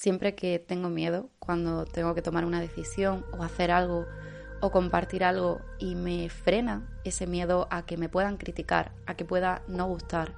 [0.00, 4.06] Siempre que tengo miedo, cuando tengo que tomar una decisión o hacer algo
[4.62, 9.26] o compartir algo y me frena ese miedo a que me puedan criticar, a que
[9.26, 10.32] pueda no gustar,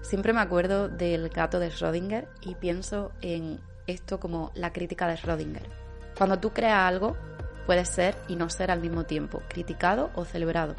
[0.00, 5.16] siempre me acuerdo del gato de Schrödinger y pienso en esto como la crítica de
[5.16, 5.68] Schrödinger.
[6.16, 7.14] Cuando tú creas algo,
[7.66, 10.76] puede ser y no ser al mismo tiempo, criticado o celebrado.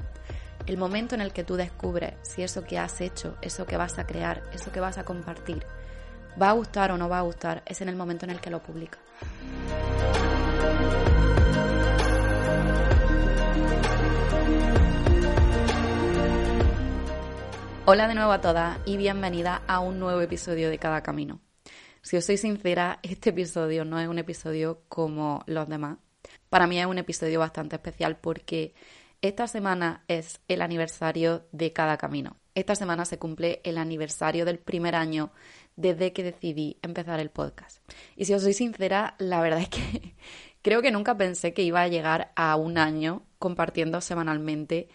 [0.66, 4.00] El momento en el que tú descubres si eso que has hecho, eso que vas
[4.00, 5.64] a crear, eso que vas a compartir,
[6.42, 8.50] va a gustar o no va a gustar, es en el momento en el que
[8.50, 9.00] lo publica.
[17.88, 21.40] Hola de nuevo a todas y bienvenida a un nuevo episodio de Cada Camino.
[22.02, 26.00] Si os soy sincera, este episodio no es un episodio como los demás.
[26.50, 28.74] Para mí es un episodio bastante especial porque
[29.22, 32.38] esta semana es el aniversario de Cada Camino.
[32.56, 35.32] Esta semana se cumple el aniversario del primer año
[35.76, 37.80] desde que decidí empezar el podcast.
[38.16, 40.16] Y si os soy sincera, la verdad es que
[40.62, 44.88] creo que nunca pensé que iba a llegar a un año compartiendo semanalmente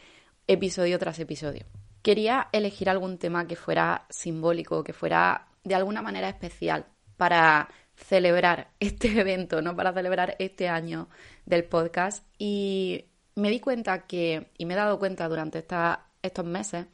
[0.46, 1.66] episodio tras episodio.
[2.00, 6.86] Quería elegir algún tema que fuera simbólico, que fuera de alguna manera especial
[7.18, 9.76] para celebrar este evento, ¿no?
[9.76, 11.10] Para celebrar este año
[11.44, 12.24] del podcast.
[12.38, 15.62] Y me di cuenta que, y me he dado cuenta durante
[16.22, 16.86] estos meses,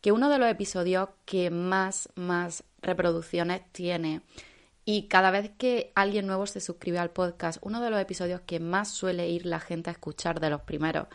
[0.00, 4.22] que uno de los episodios que más, más reproducciones tiene
[4.84, 8.60] y cada vez que alguien nuevo se suscribe al podcast, uno de los episodios que
[8.60, 11.08] más suele ir la gente a escuchar de los primeros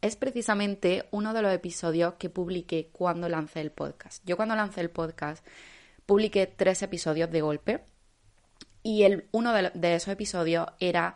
[0.00, 4.22] es precisamente uno de los episodios que publiqué cuando lancé el podcast.
[4.24, 5.44] Yo cuando lancé el podcast
[6.06, 7.84] publiqué tres episodios de golpe
[8.82, 11.14] y el, uno de, de esos episodios era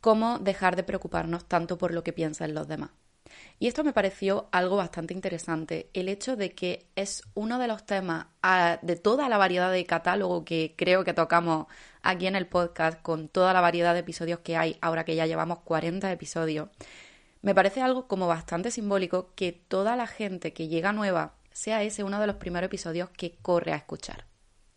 [0.00, 2.90] cómo dejar de preocuparnos tanto por lo que piensan los demás.
[3.58, 7.86] Y esto me pareció algo bastante interesante, el hecho de que es uno de los
[7.86, 11.66] temas ah, de toda la variedad de catálogo que creo que tocamos
[12.02, 15.26] aquí en el podcast, con toda la variedad de episodios que hay, ahora que ya
[15.26, 16.68] llevamos 40 episodios,
[17.42, 22.02] me parece algo como bastante simbólico que toda la gente que llega nueva sea ese
[22.02, 24.24] uno de los primeros episodios que corre a escuchar.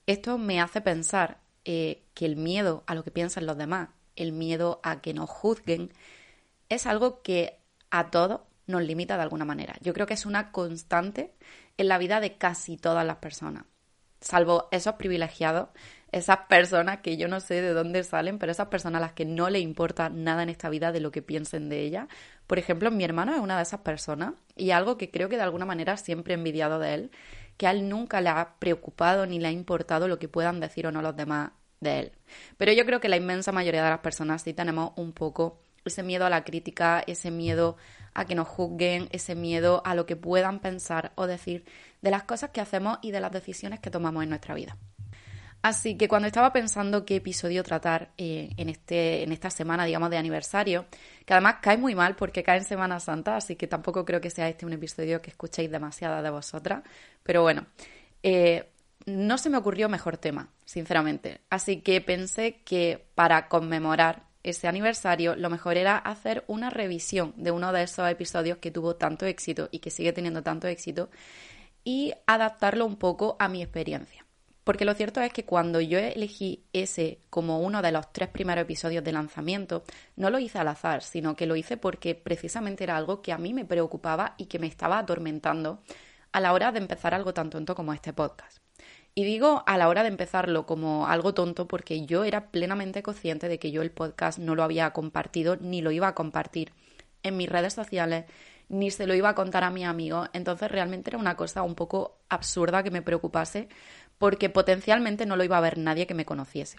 [0.05, 4.31] Esto me hace pensar eh, que el miedo a lo que piensan los demás, el
[4.31, 5.91] miedo a que nos juzguen,
[6.69, 7.59] es algo que
[7.89, 9.75] a todos nos limita de alguna manera.
[9.81, 11.33] Yo creo que es una constante
[11.77, 13.65] en la vida de casi todas las personas,
[14.21, 15.69] salvo esos privilegiados,
[16.11, 19.25] esas personas que yo no sé de dónde salen, pero esas personas a las que
[19.25, 22.07] no le importa nada en esta vida de lo que piensen de ella.
[22.47, 25.43] Por ejemplo, mi hermano es una de esas personas y algo que creo que de
[25.43, 27.11] alguna manera siempre he envidiado de él,
[27.57, 30.87] que a él nunca le ha preocupado ni le ha importado lo que puedan decir
[30.87, 32.11] o no los demás de él.
[32.57, 36.03] Pero yo creo que la inmensa mayoría de las personas sí tenemos un poco ese
[36.03, 37.77] miedo a la crítica, ese miedo
[38.17, 41.65] a que nos juzguen, ese miedo a lo que puedan pensar o decir
[42.01, 44.75] de las cosas que hacemos y de las decisiones que tomamos en nuestra vida.
[45.61, 50.09] Así que cuando estaba pensando qué episodio tratar eh, en, este, en esta semana, digamos,
[50.09, 50.87] de aniversario,
[51.25, 54.31] que además cae muy mal porque cae en Semana Santa, así que tampoco creo que
[54.31, 56.81] sea este un episodio que escuchéis demasiada de vosotras,
[57.21, 57.67] pero bueno,
[58.23, 58.71] eh,
[59.05, 61.41] no se me ocurrió mejor tema, sinceramente.
[61.51, 67.51] Así que pensé que para conmemorar ese aniversario, lo mejor era hacer una revisión de
[67.51, 71.09] uno de esos episodios que tuvo tanto éxito y que sigue teniendo tanto éxito
[71.83, 74.25] y adaptarlo un poco a mi experiencia.
[74.63, 78.63] Porque lo cierto es que cuando yo elegí ese como uno de los tres primeros
[78.63, 79.83] episodios de lanzamiento,
[80.17, 83.37] no lo hice al azar, sino que lo hice porque precisamente era algo que a
[83.37, 85.81] mí me preocupaba y que me estaba atormentando
[86.33, 88.66] a la hora de empezar algo tan tonto como este podcast.
[89.17, 93.47] Y digo a la hora de empezarlo como algo tonto porque yo era plenamente consciente
[93.47, 96.71] de que yo el podcast no lo había compartido ni lo iba a compartir
[97.23, 98.25] en mis redes sociales
[98.69, 100.27] ni se lo iba a contar a mi amigo.
[100.33, 103.69] Entonces realmente era una cosa un poco absurda que me preocupase
[104.19, 106.77] porque potencialmente no lo iba a ver nadie que me conociese.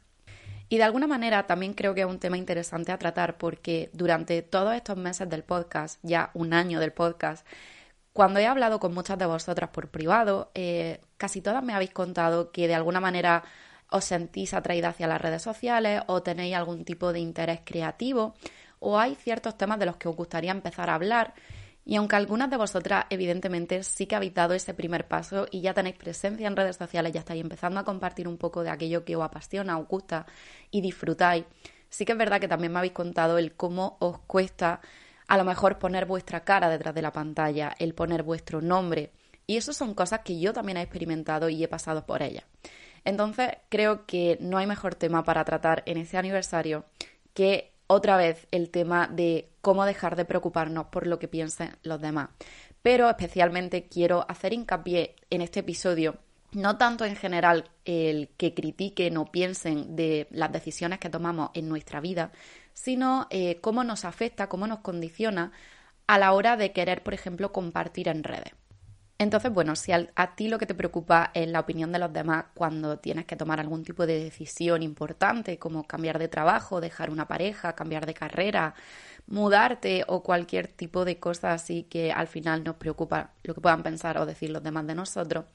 [0.68, 4.42] Y de alguna manera también creo que es un tema interesante a tratar porque durante
[4.42, 7.44] todos estos meses del podcast, ya un año del podcast,
[8.18, 12.50] cuando he hablado con muchas de vosotras por privado, eh, casi todas me habéis contado
[12.50, 13.44] que de alguna manera
[13.92, 18.34] os sentís atraída hacia las redes sociales o tenéis algún tipo de interés creativo
[18.80, 21.32] o hay ciertos temas de los que os gustaría empezar a hablar.
[21.84, 25.72] Y aunque algunas de vosotras evidentemente sí que habéis dado ese primer paso y ya
[25.72, 29.14] tenéis presencia en redes sociales, ya estáis empezando a compartir un poco de aquello que
[29.14, 30.26] os apasiona, os gusta
[30.72, 31.44] y disfrutáis,
[31.88, 34.80] sí que es verdad que también me habéis contado el cómo os cuesta
[35.28, 39.12] a lo mejor poner vuestra cara detrás de la pantalla, el poner vuestro nombre.
[39.46, 42.44] Y eso son cosas que yo también he experimentado y he pasado por ellas.
[43.04, 46.84] Entonces creo que no hay mejor tema para tratar en ese aniversario
[47.34, 52.00] que otra vez el tema de cómo dejar de preocuparnos por lo que piensen los
[52.00, 52.30] demás.
[52.82, 56.18] Pero especialmente quiero hacer hincapié en este episodio,
[56.52, 61.68] no tanto en general el que critiquen o piensen de las decisiones que tomamos en
[61.68, 62.32] nuestra vida,
[62.78, 65.50] sino eh, cómo nos afecta, cómo nos condiciona
[66.06, 68.52] a la hora de querer, por ejemplo, compartir en redes.
[69.18, 72.44] Entonces, bueno, si a, ti lo que te preocupa es la opinión de los demás
[72.54, 77.26] cuando tienes que tomar algún tipo de decisión importante, como cambiar de trabajo, dejar una
[77.26, 78.74] pareja, cambiar de carrera,
[79.26, 83.82] mudarte o cualquier tipo de cosa así que al final nos preocupa lo que puedan
[83.82, 85.46] pensar o decir los demás de nosotros,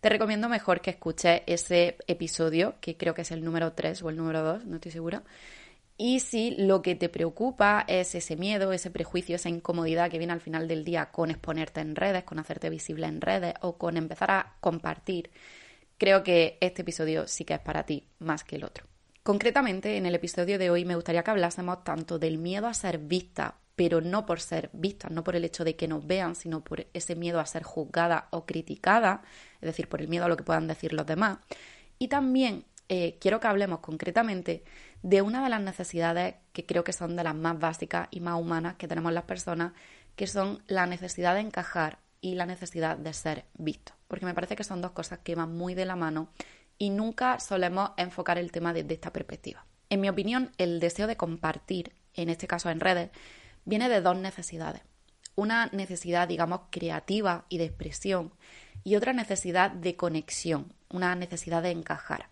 [0.00, 4.08] te recomiendo mejor que escuches ese episodio, que creo que es el número 3 o
[4.08, 5.22] el número 2, no estoy segura,
[6.02, 10.32] y si lo que te preocupa es ese miedo, ese prejuicio, esa incomodidad que viene
[10.32, 13.98] al final del día con exponerte en redes, con hacerte visible en redes o con
[13.98, 15.30] empezar a compartir,
[15.98, 18.86] creo que este episodio sí que es para ti más que el otro.
[19.22, 22.96] Concretamente, en el episodio de hoy me gustaría que hablásemos tanto del miedo a ser
[22.96, 26.64] vista, pero no por ser vista, no por el hecho de que nos vean, sino
[26.64, 29.20] por ese miedo a ser juzgada o criticada,
[29.60, 31.40] es decir, por el miedo a lo que puedan decir los demás.
[31.98, 34.64] Y también eh, quiero que hablemos concretamente
[35.02, 38.40] de una de las necesidades que creo que son de las más básicas y más
[38.40, 39.72] humanas que tenemos las personas,
[40.16, 43.92] que son la necesidad de encajar y la necesidad de ser visto.
[44.08, 46.28] Porque me parece que son dos cosas que van muy de la mano
[46.78, 49.64] y nunca solemos enfocar el tema desde esta perspectiva.
[49.88, 53.10] En mi opinión, el deseo de compartir, en este caso en redes,
[53.64, 54.82] viene de dos necesidades.
[55.34, 58.32] Una necesidad, digamos, creativa y de expresión
[58.84, 62.29] y otra necesidad de conexión, una necesidad de encajar.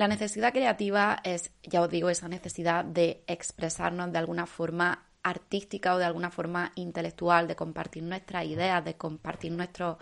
[0.00, 5.94] La necesidad creativa es, ya os digo, esa necesidad de expresarnos de alguna forma artística
[5.94, 9.98] o de alguna forma intelectual, de compartir nuestras ideas, de compartir nuestros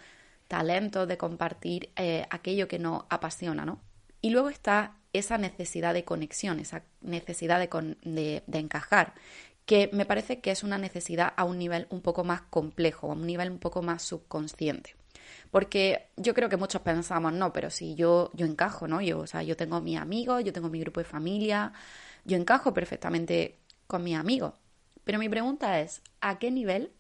[0.46, 3.80] talentos, de compartir eh, aquello que nos apasiona, ¿no?
[4.20, 9.14] Y luego está esa necesidad de conexión, esa necesidad de, de encajar,
[9.66, 13.14] que me parece que es una necesidad a un nivel un poco más complejo, a
[13.14, 14.94] un nivel un poco más subconsciente.
[15.50, 19.00] Porque yo creo que muchos pensamos, no, pero si yo, yo encajo, ¿no?
[19.00, 21.72] Yo, o sea, yo tengo mis amigos, yo tengo mi grupo de familia,
[22.24, 24.54] yo encajo perfectamente con mis amigos.
[25.04, 26.92] Pero mi pregunta es, ¿a qué nivel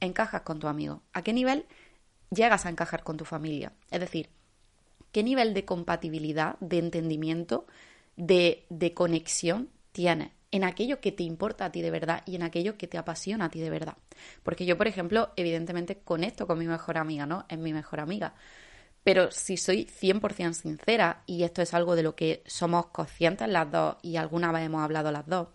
[0.00, 1.02] encajas con tu amigo?
[1.12, 1.64] ¿A qué nivel
[2.30, 3.72] llegas a encajar con tu familia?
[3.90, 4.28] Es decir,
[5.12, 7.66] ¿qué nivel de compatibilidad, de entendimiento,
[8.16, 10.32] de, de conexión tienes?
[10.56, 13.46] En aquello que te importa a ti de verdad y en aquello que te apasiona
[13.46, 13.96] a ti de verdad.
[14.42, 17.44] Porque yo, por ejemplo, evidentemente conecto con mi mejor amiga, ¿no?
[17.48, 18.34] Es mi mejor amiga.
[19.04, 23.70] Pero si soy 100% sincera, y esto es algo de lo que somos conscientes las
[23.70, 25.48] dos y alguna vez hemos hablado las dos,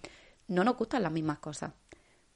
[0.47, 1.73] no nos gustan las mismas cosas.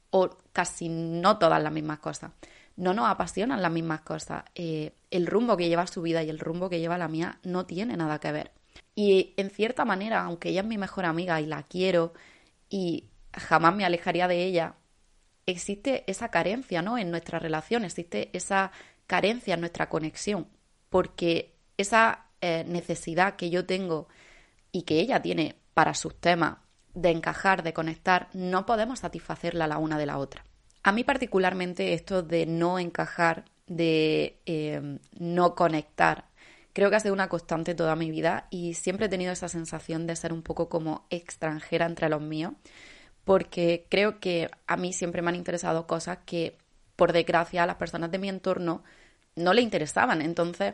[0.09, 2.31] O casi no todas las mismas cosas.
[2.75, 4.44] No nos apasionan las mismas cosas.
[4.56, 7.65] Eh, el rumbo que lleva su vida y el rumbo que lleva la mía no
[7.65, 8.51] tiene nada que ver.
[8.95, 12.13] Y en cierta manera, aunque ella es mi mejor amiga y la quiero,
[12.69, 14.75] y jamás me alejaría de ella,
[15.45, 16.97] existe esa carencia, ¿no?
[16.97, 18.71] En nuestra relación, existe esa
[19.07, 20.47] carencia en nuestra conexión,
[20.89, 24.07] porque esa eh, necesidad que yo tengo
[24.71, 26.57] y que ella tiene para sus temas
[26.94, 30.45] de encajar, de conectar, no podemos satisfacerla la una de la otra.
[30.84, 36.25] A mí particularmente esto de no encajar, de eh, no conectar,
[36.75, 40.05] creo que ha sido una constante toda mi vida y siempre he tenido esa sensación
[40.08, 42.51] de ser un poco como extranjera entre los míos,
[43.24, 46.58] porque creo que a mí siempre me han interesado cosas que,
[46.98, 48.84] por desgracia, a las personas de mi entorno
[49.38, 50.22] no le interesaban.
[50.22, 50.74] Entonces,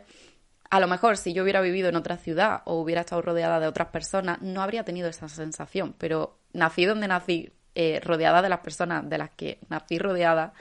[0.71, 3.67] a lo mejor si yo hubiera vivido en otra ciudad o hubiera estado rodeada de
[3.67, 8.61] otras personas, no habría tenido esa sensación, pero nací donde nací, eh, rodeada de las
[8.61, 10.53] personas de las que nací rodeada,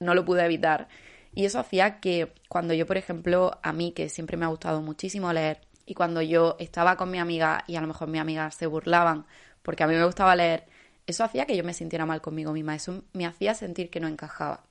[0.00, 0.88] no lo pude evitar
[1.34, 4.82] y eso hacía que cuando yo, por ejemplo, a mí, que siempre me ha gustado
[4.82, 8.50] muchísimo leer, y cuando yo estaba con mi amiga y a lo mejor mi amiga
[8.52, 9.26] se burlaban
[9.62, 10.66] porque a mí me gustaba leer,
[11.06, 14.08] eso hacía que yo me sintiera mal conmigo misma, eso me hacía sentir que no
[14.08, 14.64] encajaba.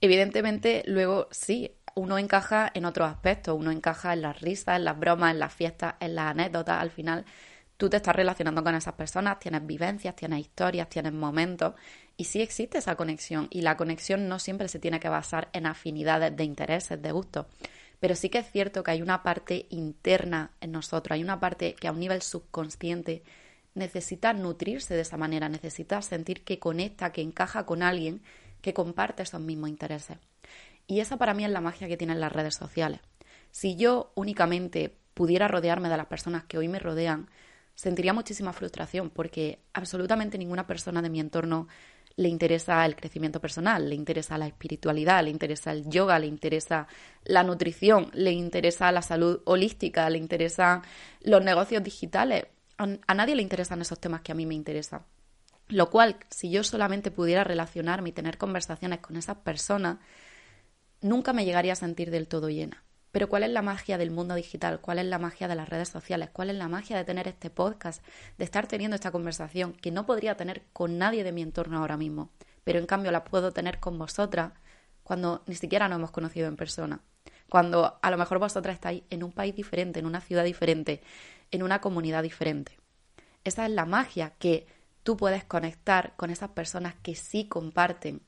[0.00, 4.98] Evidentemente, luego sí, uno encaja en otros aspectos, uno encaja en las risas, en las
[4.98, 7.24] bromas, en las fiestas, en las anécdotas, al final
[7.78, 11.74] tú te estás relacionando con esas personas, tienes vivencias, tienes historias, tienes momentos
[12.16, 15.64] y sí existe esa conexión y la conexión no siempre se tiene que basar en
[15.64, 17.46] afinidades de intereses, de gustos,
[18.00, 21.74] pero sí que es cierto que hay una parte interna en nosotros, hay una parte
[21.74, 23.22] que a un nivel subconsciente
[23.74, 28.22] necesita nutrirse de esa manera, necesita sentir que conecta, que encaja con alguien
[28.60, 30.18] que comparte esos mismos intereses.
[30.88, 33.00] Y esa para mí es la magia que tienen las redes sociales.
[33.52, 37.28] Si yo únicamente pudiera rodearme de las personas que hoy me rodean,
[37.78, 41.68] sentiría muchísima frustración porque absolutamente ninguna persona de mi entorno
[42.16, 46.88] le interesa el crecimiento personal, le interesa la espiritualidad, le interesa el yoga, le interesa
[47.22, 50.82] la nutrición, le interesa la salud holística, le interesan
[51.20, 52.46] los negocios digitales.
[52.78, 55.02] A, nadie le interesan esos temas que a mí me interesan.
[55.68, 59.98] Lo cual, si yo solamente pudiera relacionarme y tener conversaciones con esas personas,
[61.00, 62.82] nunca me llegaría a sentir del todo llena.
[63.10, 64.80] Pero ¿cuál es la magia del mundo digital?
[64.80, 66.28] ¿Cuál es la magia de las redes sociales?
[66.30, 68.04] ¿Cuál es la magia de tener este podcast,
[68.36, 71.96] de estar teniendo esta conversación que no podría tener con nadie de mi entorno ahora
[71.96, 72.30] mismo?
[72.64, 74.52] Pero en cambio la puedo tener con vosotras
[75.02, 77.00] cuando ni siquiera nos hemos conocido en persona.
[77.48, 81.00] Cuando a lo mejor vosotras estáis en un país diferente, en una ciudad diferente,
[81.50, 82.78] en una comunidad diferente.
[83.42, 84.66] Esa es la magia que
[85.02, 88.20] tú puedes conectar con esas personas que sí comparten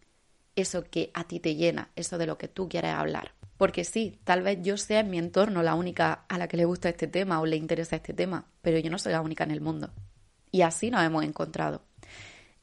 [0.57, 3.35] eso que a ti te llena, eso de lo que tú quieres hablar.
[3.61, 6.65] Porque sí, tal vez yo sea en mi entorno la única a la que le
[6.65, 9.51] gusta este tema o le interesa este tema, pero yo no soy la única en
[9.51, 9.91] el mundo.
[10.51, 11.83] Y así nos hemos encontrado.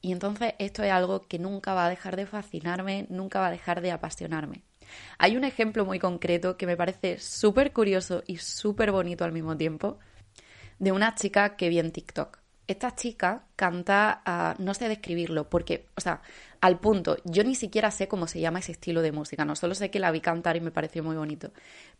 [0.02, 3.52] Y entonces esto es algo que nunca va a dejar de fascinarme, nunca va a
[3.52, 4.64] dejar de apasionarme.
[5.20, 9.56] Hay un ejemplo muy concreto que me parece súper curioso y súper bonito al mismo
[9.56, 10.00] tiempo
[10.80, 15.88] de una chica que vi en TikTok esta chica canta, a, no sé describirlo, porque,
[15.96, 16.22] o sea,
[16.62, 19.76] al punto, yo ni siquiera sé cómo se llama ese estilo de música, no solo
[19.76, 21.52] sé que la vi cantar y me pareció muy bonito,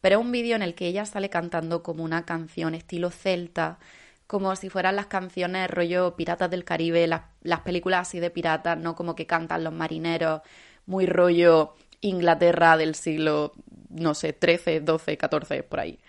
[0.02, 3.80] pero es un vídeo en el que ella sale cantando como una canción estilo celta,
[4.28, 8.78] como si fueran las canciones rollo Piratas del Caribe, las, las películas así de piratas,
[8.78, 10.42] no como que cantan los marineros,
[10.86, 13.54] muy rollo Inglaterra del siglo,
[13.90, 16.00] no sé, 13, 12, 14, por ahí.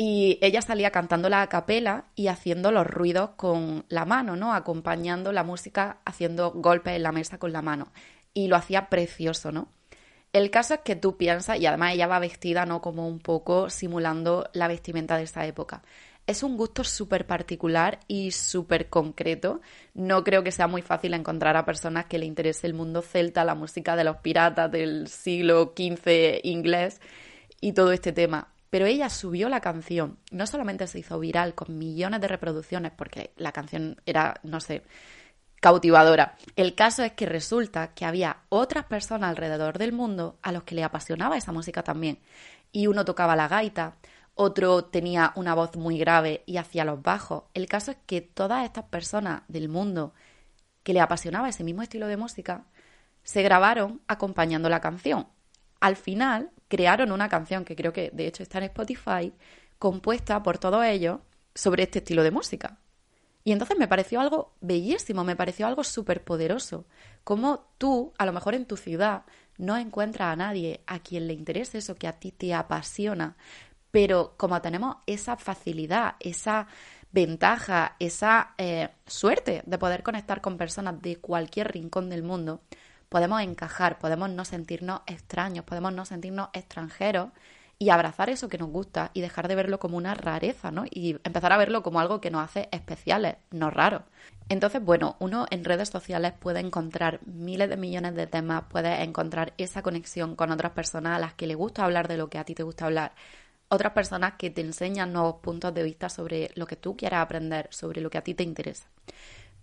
[0.00, 4.54] Y ella salía cantándola a capela y haciendo los ruidos con la mano, ¿no?
[4.54, 7.92] Acompañando la música, haciendo golpes en la mesa con la mano.
[8.32, 9.72] Y lo hacía precioso, ¿no?
[10.32, 12.80] El caso es que tú piensas, y además ella va vestida, ¿no?
[12.80, 15.82] Como un poco simulando la vestimenta de esa época.
[16.28, 19.60] Es un gusto súper particular y súper concreto.
[19.94, 23.44] No creo que sea muy fácil encontrar a personas que le interese el mundo celta,
[23.44, 27.00] la música de los piratas del siglo XV inglés
[27.60, 30.18] y todo este tema pero ella subió la canción.
[30.30, 34.82] No solamente se hizo viral con millones de reproducciones, porque la canción era, no sé,
[35.60, 36.36] cautivadora.
[36.56, 40.74] El caso es que resulta que había otras personas alrededor del mundo a los que
[40.74, 42.18] le apasionaba esa música también.
[42.72, 43.96] Y uno tocaba la gaita,
[44.34, 47.44] otro tenía una voz muy grave y hacía los bajos.
[47.54, 50.14] El caso es que todas estas personas del mundo
[50.82, 52.64] que le apasionaba ese mismo estilo de música
[53.24, 55.26] se grabaron acompañando la canción.
[55.80, 59.32] Al final, crearon una canción que creo que de hecho está en Spotify,
[59.78, 61.20] compuesta por todos ellos
[61.54, 62.78] sobre este estilo de música.
[63.44, 66.84] Y entonces me pareció algo bellísimo, me pareció algo súper poderoso.
[67.24, 69.22] Como tú, a lo mejor en tu ciudad,
[69.56, 73.36] no encuentras a nadie a quien le interese eso que a ti te apasiona,
[73.90, 76.66] pero como tenemos esa facilidad, esa
[77.10, 82.60] ventaja, esa eh, suerte de poder conectar con personas de cualquier rincón del mundo,
[83.08, 87.30] podemos encajar, podemos no sentirnos extraños, podemos no sentirnos extranjeros
[87.78, 90.84] y abrazar eso que nos gusta y dejar de verlo como una rareza, ¿no?
[90.90, 94.02] Y empezar a verlo como algo que nos hace especiales, no raros.
[94.48, 99.52] Entonces, bueno, uno en redes sociales puede encontrar miles de millones de temas, puede encontrar
[99.58, 102.44] esa conexión con otras personas a las que le gusta hablar de lo que a
[102.44, 103.12] ti te gusta hablar,
[103.68, 107.68] otras personas que te enseñan nuevos puntos de vista sobre lo que tú quieras aprender,
[107.70, 108.88] sobre lo que a ti te interesa.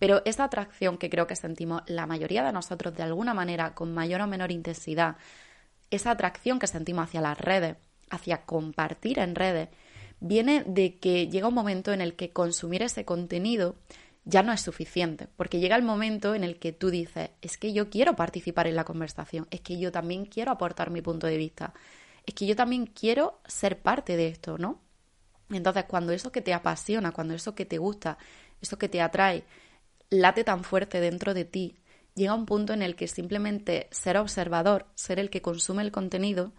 [0.05, 3.91] Pero esa atracción que creo que sentimos la mayoría de nosotros de alguna manera con
[3.91, 5.15] mayor o menor intensidad,
[5.89, 7.77] esa atracción que sentimos hacia las redes,
[8.11, 9.69] hacia compartir en redes,
[10.19, 13.77] viene de que llega un momento en el que consumir ese contenido
[14.25, 17.73] ya no es suficiente, porque llega el momento en el que tú dices, es que
[17.73, 21.37] yo quiero participar en la conversación, es que yo también quiero aportar mi punto de
[21.37, 21.73] vista,
[22.27, 24.79] es que yo también quiero ser parte de esto, ¿no?
[25.49, 28.19] Entonces, cuando eso que te apasiona, cuando eso que te gusta,
[28.61, 29.43] eso que te atrae,
[30.09, 31.77] late tan fuerte dentro de ti,
[32.15, 36.53] llega un punto en el que simplemente ser observador, ser el que consume el contenido,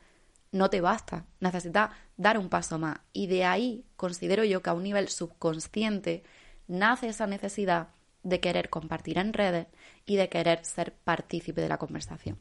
[0.53, 1.27] no te basta.
[1.41, 3.01] Necesitas dar un paso más.
[3.13, 6.23] Y de ahí considero yo que a un nivel subconsciente
[6.69, 7.89] nace esa necesidad
[8.23, 9.67] de querer compartir en redes
[10.05, 12.39] y de querer ser partícipe de la conversación.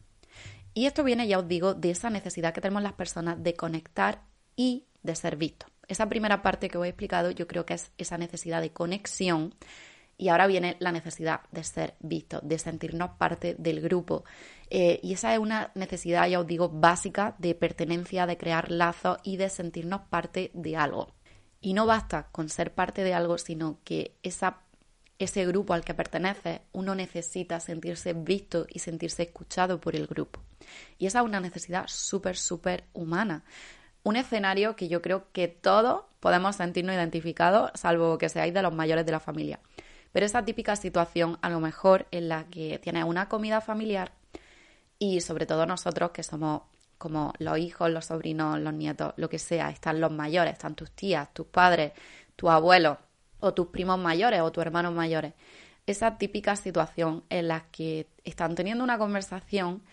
[0.74, 4.24] Y esto viene, ya os digo, de esa necesidad que tenemos las personas de conectar
[4.56, 5.68] y de ser visto.
[5.88, 9.54] Esa primera parte que os he explicado yo creo que es esa necesidad de conexión
[10.18, 14.24] y ahora viene la necesidad de ser visto, de sentirnos parte del grupo.
[14.70, 19.18] Eh, y esa es una necesidad, ya os digo, básica de pertenencia, de crear lazos
[19.24, 21.14] y de sentirnos parte de algo.
[21.62, 26.62] Y no basta con ser parte de algo, sino que ese grupo al que pertenece,
[26.72, 30.42] uno necesita sentirse visto y sentirse escuchado por el grupo.
[30.98, 33.44] Y esa es una necesidad súper, súper humana.
[34.04, 38.74] Un escenario que yo creo que todos podemos sentirnos identificados, salvo que seáis de los
[38.74, 39.60] mayores de la familia.
[40.16, 44.14] Pero esa típica situación, a lo mejor, en la que tienes una comida familiar
[44.98, 46.62] y sobre todo nosotros que somos
[46.98, 50.90] como los hijos, los sobrinos, los nietos, lo que sea, están los mayores, están tus
[50.92, 51.92] tías, tus padres,
[52.38, 52.98] tus abuelos,
[53.42, 55.34] o tus primos mayores o tus hermanos mayores.
[55.86, 59.84] Esa típica situación en la que están teniendo una conversación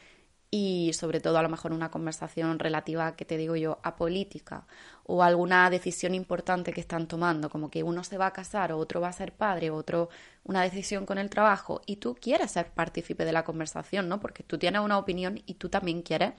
[0.52, 4.68] y sobre todo a lo mejor una conversación relativa, que te digo yo, a política
[5.04, 8.78] o alguna decisión importante que están tomando, como que uno se va a casar o
[8.78, 10.08] otro va a ser padre, o otro
[10.44, 14.20] una decisión con el trabajo y tú quieres ser partícipe de la conversación, ¿no?
[14.20, 16.34] Porque tú tienes una opinión y tú también quieres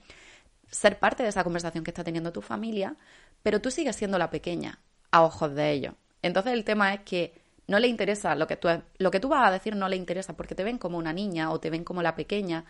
[0.70, 2.96] ser parte de esa conversación que está teniendo tu familia,
[3.42, 4.80] pero tú sigues siendo la pequeña
[5.10, 5.94] a ojos de ellos.
[6.22, 7.34] Entonces el tema es que
[7.66, 8.68] no le interesa lo que tú
[8.98, 11.50] lo que tú vas a decir no le interesa porque te ven como una niña
[11.50, 12.64] o te ven como la pequeña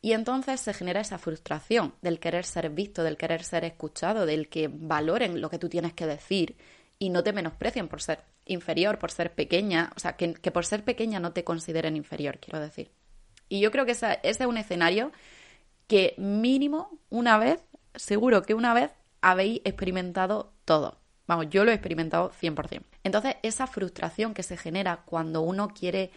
[0.00, 4.48] y entonces se genera esa frustración del querer ser visto, del querer ser escuchado, del
[4.48, 6.56] que valoren lo que tú tienes que decir
[6.98, 10.84] y no te menosprecien por ser inferior, por ser pequeña, o sea, que, por ser
[10.84, 12.90] pequeña no te consideren inferior, quiero decir.
[13.48, 15.12] Y yo creo que ese es un escenario
[15.86, 17.60] que mínimo una vez,
[17.94, 20.98] seguro que una vez habéis experimentado todo.
[21.26, 22.82] Vamos, yo lo he experimentado 100%.
[23.02, 26.10] Entonces, esa frustración que se genera cuando uno quiere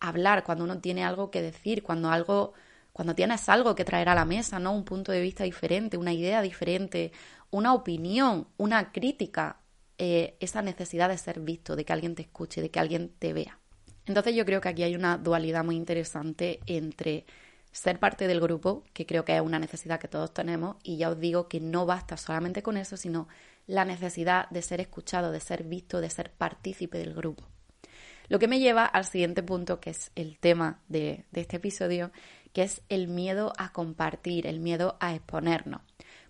[0.00, 2.54] hablar, cuando uno tiene algo que decir, cuando algo
[2.96, 4.72] cuando tienes algo que traer a la mesa, ¿no?
[4.72, 7.12] Un punto de vista diferente, una idea diferente,
[7.50, 9.60] una opinión, una crítica,
[9.98, 13.34] eh, esa necesidad de ser visto, de que alguien te escuche, de que alguien te
[13.34, 13.58] vea.
[14.06, 17.26] Entonces yo creo que aquí hay una dualidad muy interesante entre
[17.70, 21.10] ser parte del grupo, que creo que es una necesidad que todos tenemos, y ya
[21.10, 23.28] os digo que no basta solamente con eso, sino
[23.66, 27.44] la necesidad de ser escuchado, de ser visto, de ser partícipe del grupo.
[28.28, 32.10] Lo que me lleva al siguiente punto, que es el tema de, este episodio,
[32.56, 35.82] que es el miedo a compartir, el miedo a exponernos.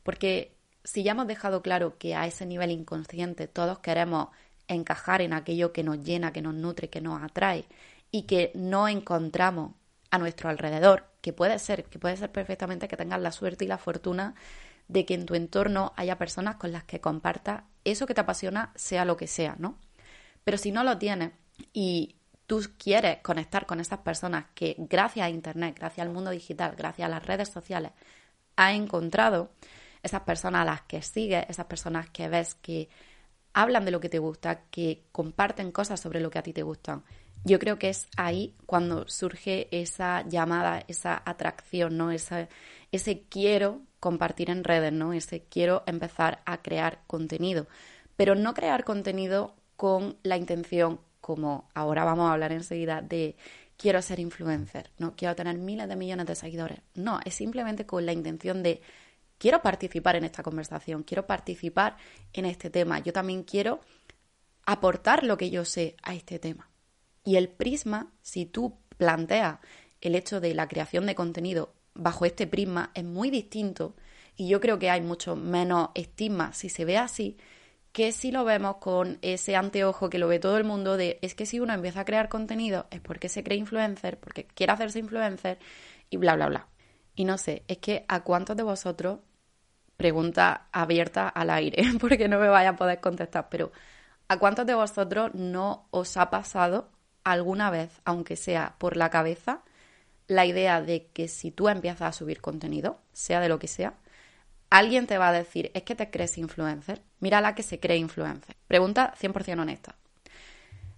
[0.03, 4.31] Porque si ya hemos dejado claro que a ese nivel inconsciente todos queremos
[4.67, 7.67] encajar en aquello que nos llena, que nos nutre, que nos atrae
[8.11, 9.75] y que no encontramos
[10.11, 13.69] a nuestro alrededor, que puede ser, que puede ser perfectamente que tengas la suerte y
[13.69, 14.35] la fortuna
[14.89, 18.73] de que en tu entorno haya personas con las que compartas eso que te apasiona,
[18.75, 19.79] sea lo que sea, ¿no?
[20.43, 21.31] Pero si no lo tienes
[21.73, 22.16] y
[22.47, 27.07] tú quieres conectar con esas personas que gracias a Internet, gracias al mundo digital, gracias
[27.07, 27.93] a las redes sociales,
[28.57, 29.51] has encontrado,
[30.03, 32.89] esas personas a las que sigues, esas personas que ves que
[33.53, 36.63] hablan de lo que te gusta, que comparten cosas sobre lo que a ti te
[36.63, 37.03] gustan.
[37.45, 42.11] Yo creo que es ahí cuando surge esa llamada, esa atracción, ¿no?
[42.11, 42.49] Esa,
[42.93, 45.13] ese quiero compartir en redes, ¿no?
[45.13, 47.67] Ese quiero empezar a crear contenido.
[48.17, 53.35] Pero no crear contenido con la intención, como ahora vamos a hablar enseguida, de
[53.77, 56.79] quiero ser influencer, no quiero tener miles de millones de seguidores.
[56.95, 58.81] No, es simplemente con la intención de
[59.37, 61.97] quiero participar en esta conversación, quiero participar
[62.33, 63.81] en este tema, yo también quiero
[64.67, 66.71] aportar lo que yo sé a este tema.
[67.25, 69.59] Y el prisma, si tú planteas
[70.01, 73.97] el hecho de la creación de contenido bajo este prisma es muy distinto
[74.37, 77.37] y yo creo que hay mucho menos estigma si se ve así
[77.97, 81.35] que si lo vemos con ese anteojo que lo ve todo el mundo de es
[81.35, 84.99] que si uno empieza a crear contenido es porque se cree influencer, porque quiere hacerse
[84.99, 85.59] influencer
[86.11, 86.69] y bla, bla, bla.
[87.15, 89.21] Y no sé, es que a cuántos de vosotros,
[89.97, 93.73] pregunta abierta al aire, porque no me vaya a poder contestar, pero
[94.29, 96.91] ¿a cuántos de vosotros no os ha pasado
[97.25, 99.63] alguna vez, aunque sea por la cabeza,
[100.27, 103.95] la idea de que si tú empiezas a subir contenido, sea de lo que sea,
[104.71, 107.03] alguien te va a decir, es que te crees influencer.
[107.21, 108.57] Mira la que se cree influencer.
[108.67, 109.97] Pregunta 100% honesta.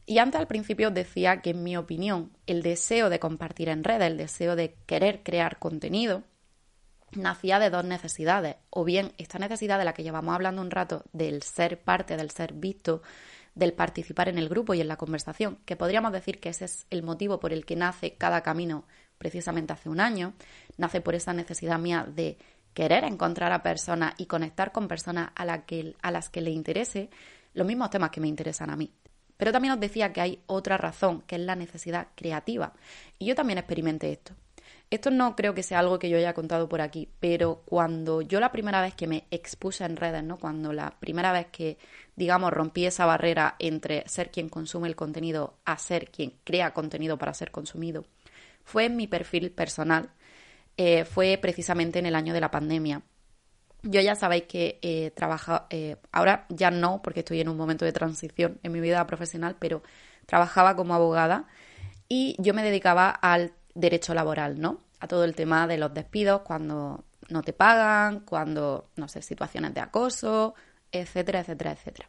[0.07, 4.01] Y antes al principio decía que en mi opinión el deseo de compartir en red,
[4.01, 6.23] el deseo de querer crear contenido,
[7.13, 8.57] nacía de dos necesidades.
[8.71, 12.31] O bien esta necesidad de la que llevamos hablando un rato, del ser parte, del
[12.31, 13.03] ser visto,
[13.55, 16.87] del participar en el grupo y en la conversación, que podríamos decir que ese es
[16.91, 18.87] el motivo por el que nace cada camino
[19.19, 20.33] precisamente hace un año,
[20.77, 22.39] nace por esa necesidad mía de
[22.79, 27.11] querer encontrar a personas y conectar con personas a, que, a las que le interese
[27.53, 28.93] los mismos temas que me interesan a mí.
[29.37, 32.75] Pero también os decía que hay otra razón, que es la necesidad creativa.
[33.19, 34.35] Y yo también experimenté esto.
[34.91, 38.39] Esto no creo que sea algo que yo haya contado por aquí, pero cuando yo
[38.39, 40.39] la primera vez que me expuse en redes, ¿no?
[40.39, 41.79] Cuando la primera vez que,
[42.15, 47.19] digamos, rompí esa barrera entre ser quien consume el contenido a ser quien crea contenido
[47.19, 48.05] para ser consumido,
[48.63, 50.11] fue en mi perfil personal,
[50.79, 53.03] eh, fue precisamente en el año de la pandemia.
[53.83, 57.85] Yo ya sabéis que eh, trabaja, eh, ahora ya no, porque estoy en un momento
[57.85, 59.83] de transición en mi vida profesional, pero
[60.27, 61.47] trabajaba como abogada
[62.09, 64.81] y yo me dedicaba al derecho laboral, ¿no?
[65.01, 69.75] A todo el tema de los despidos cuando no te pagan, cuando, no sé, situaciones
[69.75, 70.55] de acoso,
[70.93, 72.09] etcétera, etcétera, etcétera.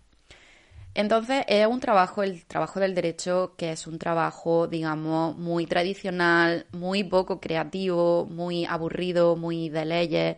[0.99, 6.65] Entonces es un trabajo, el trabajo del derecho, que es un trabajo, digamos, muy tradicional,
[6.73, 10.37] muy poco creativo, muy aburrido, muy de leyes.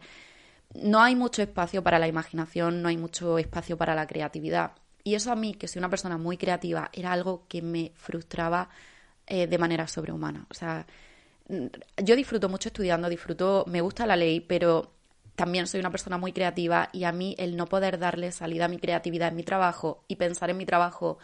[0.76, 4.74] No hay mucho espacio para la imaginación, no hay mucho espacio para la creatividad.
[5.04, 8.70] Y eso a mí, que soy una persona muy creativa, era algo que me frustraba
[9.26, 10.46] eh, de manera sobrehumana.
[10.52, 10.86] O sea,
[11.98, 14.92] yo disfruto mucho estudiando, disfruto, me gusta la ley, pero
[15.42, 18.68] también soy una persona muy creativa y a mí el no poder darle salida a
[18.68, 21.18] mi creatividad en mi trabajo y pensar en mi trabajo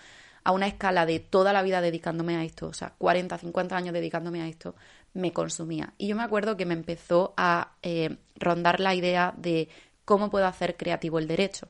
[0.44, 3.94] a una escala de toda la vida dedicándome a esto, o sea, 40, 50 años
[3.94, 4.74] dedicándome a esto,
[5.14, 5.94] me consumía.
[6.00, 9.70] Y yo me acuerdo que me empezó a eh, rondar la idea de
[10.04, 11.68] cómo puedo hacer creativo el derecho.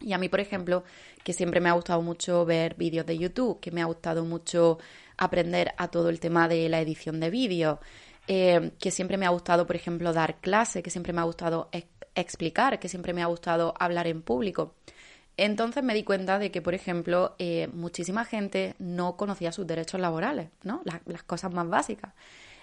[0.00, 0.84] Y a mí, por ejemplo,
[1.22, 4.78] que siempre me ha gustado mucho ver vídeos de YouTube, que me ha gustado mucho
[5.18, 7.78] aprender a todo el tema de la edición de vídeos,
[8.26, 11.68] eh, que siempre me ha gustado, por ejemplo, dar clase, que siempre me ha gustado
[12.14, 14.74] explicar, que siempre me ha gustado hablar en público.
[15.36, 20.00] Entonces me di cuenta de que, por ejemplo, eh, muchísima gente no conocía sus derechos
[20.00, 20.82] laborales, ¿no?
[20.84, 22.12] Las, cosas más básicas.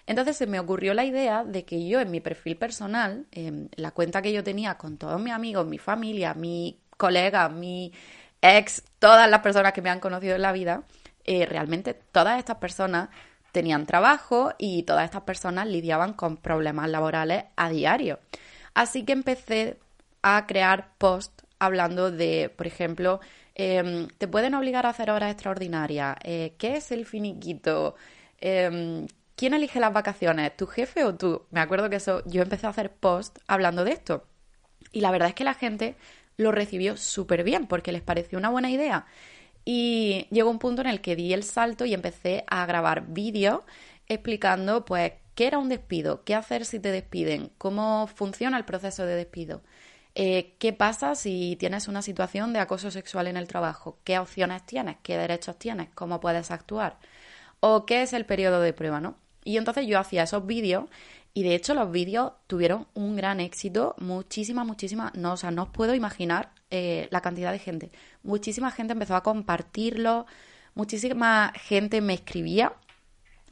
[0.07, 3.27] Entonces se me ocurrió la idea de que yo en mi perfil personal,
[3.75, 7.93] la cuenta que yo tenía con todos mis amigos, mi familia, mi colega, mi
[8.41, 10.83] ex, todas las personas que me han conocido en la vida,
[11.23, 13.09] eh, realmente todas estas personas
[13.51, 18.19] tenían trabajo y todas estas personas lidiaban con problemas laborales a diario.
[18.73, 19.77] Así que empecé
[20.21, 23.19] a crear posts hablando de, por ejemplo,
[23.55, 27.95] em, te pueden obligar a hacer horas extraordinarias, eh, ¿qué es el finiquito?
[28.39, 30.55] Em, ¿Quién elige las vacaciones?
[30.55, 31.45] ¿Tu jefe o tú?
[31.51, 34.25] Me acuerdo que eso, yo empecé a hacer posts hablando de esto.
[34.91, 35.95] Y la verdad es que la gente
[36.37, 39.05] lo recibió súper bien porque les pareció una buena idea.
[39.65, 43.61] Y llegó un punto en el que di el salto y empecé a grabar vídeos
[44.07, 49.05] explicando, pues, qué era un despido, qué hacer si te despiden, cómo funciona el proceso
[49.05, 49.61] de despido,
[50.15, 54.65] eh, qué pasa si tienes una situación de acoso sexual en el trabajo, qué opciones
[54.65, 56.97] tienes, qué derechos tienes, cómo puedes actuar,
[57.59, 59.15] o qué es el periodo de prueba, ¿no?
[59.43, 60.85] Y entonces yo hacía esos vídeos
[61.33, 65.63] y de hecho los vídeos tuvieron un gran éxito, muchísima, muchísima, no, o sea, no
[65.63, 67.91] os puedo imaginar eh, la cantidad de gente.
[68.23, 70.25] Muchísima gente empezó a compartirlo,
[70.75, 72.73] muchísima gente me escribía.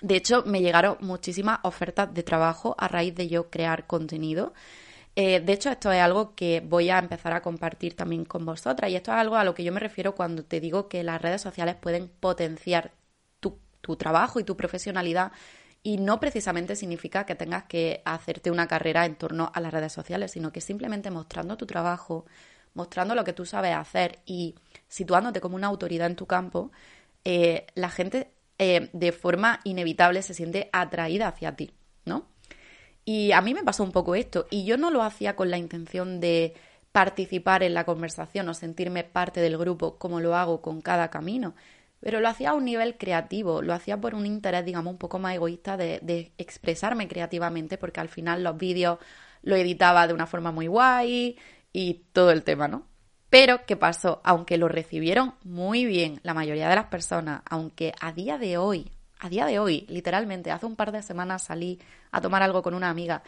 [0.01, 4.53] De hecho, me llegaron muchísimas ofertas de trabajo a raíz de yo crear contenido.
[5.15, 8.91] Eh, de hecho, esto es algo que voy a empezar a compartir también con vosotras
[8.91, 11.21] y esto es algo a lo que yo me refiero cuando te digo que las
[11.21, 12.91] redes sociales pueden potenciar
[13.39, 15.31] tu, tu trabajo y tu profesionalidad
[15.83, 19.93] y no precisamente significa que tengas que hacerte una carrera en torno a las redes
[19.93, 22.25] sociales, sino que simplemente mostrando tu trabajo,
[22.73, 24.55] mostrando lo que tú sabes hacer y
[24.87, 26.71] situándote como una autoridad en tu campo,
[27.23, 31.71] eh, la gente eh, de forma inevitable se siente atraída hacia ti,
[32.05, 32.27] ¿no?
[33.05, 35.57] Y a mí me pasó un poco esto, y yo no lo hacía con la
[35.57, 36.53] intención de
[36.91, 41.55] participar en la conversación o sentirme parte del grupo como lo hago con cada camino,
[41.99, 45.19] pero lo hacía a un nivel creativo, lo hacía por un interés, digamos, un poco
[45.19, 48.99] más egoísta de, expresarme creativamente, porque al final los vídeos
[49.41, 51.37] lo editaba de una forma muy guay
[51.73, 52.85] y todo el tema, ¿no?
[53.29, 54.21] Pero, ¿qué pasó?
[54.23, 58.91] Aunque lo recibieron muy bien la mayoría de las personas, aunque a día de hoy,
[59.19, 61.79] a día de hoy, literalmente, hace un par de semanas salí
[62.11, 63.21] a tomar algo con una amiga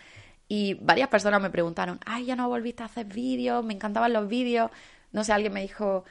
[0.53, 4.27] y varias personas me preguntaron, ay, ya no volviste a hacer vídeos, me encantaban los
[4.27, 4.69] vídeos.
[5.13, 6.03] No sé, alguien me dijo,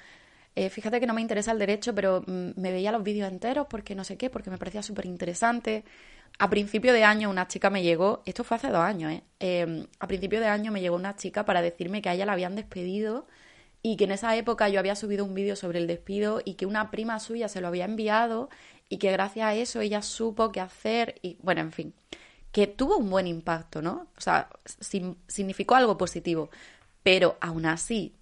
[0.56, 3.66] eh, fíjate que no me interesa el derecho, pero mm, me veía los vídeos enteros
[3.68, 5.84] porque no sé qué, porque me parecía súper interesante.
[6.38, 9.22] A principio de año una chica me llegó, esto fue hace dos años, ¿eh?
[9.40, 12.32] Em, a principio de año me llegó una chica para decirme que a ella la
[12.32, 13.26] habían despedido
[13.82, 16.66] y que en esa época yo había subido un vídeo sobre el despido y que
[16.66, 18.50] una prima suya se lo había enviado
[18.88, 21.94] y que gracias a eso ella supo qué hacer y bueno, en fin,
[22.52, 24.08] que tuvo un buen impacto, ¿no?
[24.16, 24.50] O sea,
[25.28, 26.50] significó algo positivo,
[27.02, 28.14] pero aún así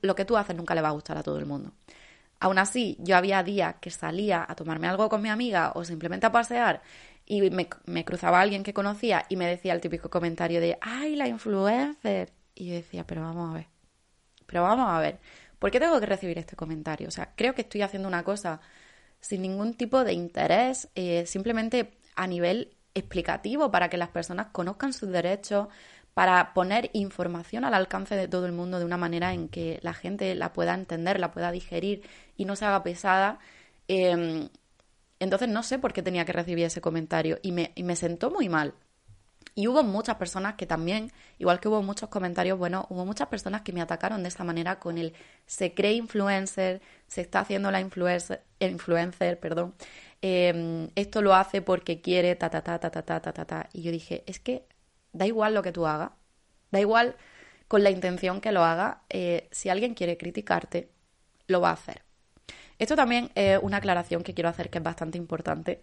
[0.00, 1.72] lo que tú haces nunca le va a gustar a todo el mundo.
[2.40, 6.26] Aún así, yo había días que salía a tomarme algo con mi amiga o simplemente
[6.26, 6.82] a pasear
[7.26, 11.16] y me, me cruzaba alguien que conocía y me decía el típico comentario de, ay,
[11.16, 12.32] la influencer.
[12.54, 13.66] Y yo decía, pero vamos a ver,
[14.46, 15.18] pero vamos a ver,
[15.58, 17.08] ¿por qué tengo que recibir este comentario?
[17.08, 18.60] O sea, creo que estoy haciendo una cosa
[19.20, 24.92] sin ningún tipo de interés, eh, simplemente a nivel explicativo para que las personas conozcan
[24.92, 25.68] sus derechos,
[26.18, 29.94] para poner información al alcance de todo el mundo de una manera en que la
[29.94, 32.02] gente la pueda entender, la pueda digerir
[32.36, 33.38] y no se haga pesada.
[33.86, 34.48] Em,
[35.20, 38.74] entonces no sé por qué tenía que recibir ese comentario y me, sentó muy mal.
[39.54, 43.62] Y hubo muchas personas que también, igual que hubo muchos comentarios, bueno, hubo muchas personas
[43.62, 45.14] que me atacaron de esta manera con el
[45.46, 49.72] se cree influencer, se está haciendo la influencer, influencer perdón,
[50.20, 53.68] em, esto lo hace porque quiere, ta, ta, ta, ta, ta, ta, ta, ta.
[53.72, 54.64] Y yo dije, es que
[55.12, 56.10] da igual lo que tú hagas,
[56.70, 57.16] da igual
[57.68, 60.90] con la intención que lo haga, eh, si alguien quiere criticarte,
[61.46, 62.02] lo va a hacer.
[62.78, 65.82] Esto también es una aclaración que quiero hacer que es bastante importante,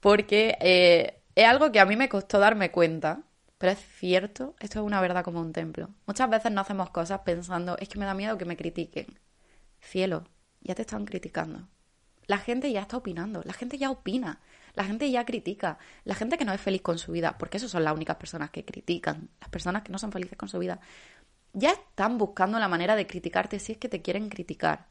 [0.00, 3.22] porque eh, es algo que a mí me costó darme cuenta,
[3.58, 5.90] pero es cierto, esto es una verdad como un templo.
[6.06, 9.18] Muchas veces no hacemos cosas pensando, es que me da miedo que me critiquen.
[9.80, 10.24] Cielo,
[10.60, 11.68] ya te están criticando.
[12.26, 14.40] La gente ya está opinando, la gente ya opina,
[14.74, 17.70] la gente ya critica, la gente que no es feliz con su vida, porque esas
[17.70, 20.80] son las únicas personas que critican, las personas que no son felices con su vida,
[21.52, 24.86] ya están buscando la manera de criticarte si es que te quieren criticar.